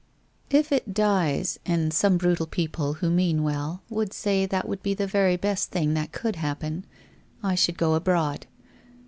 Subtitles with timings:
[0.49, 4.95] If it dies, and some brutal people who mean well, would say that would be
[4.95, 6.85] the very best thing that could happen,
[7.43, 8.47] I should go abroad.